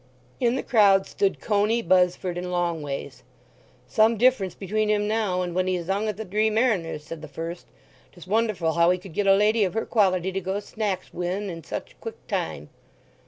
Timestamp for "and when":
5.43-5.67